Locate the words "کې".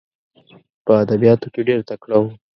1.53-1.61